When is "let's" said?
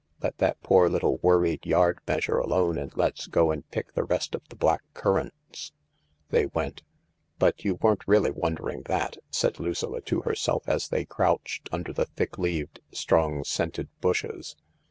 2.97-3.27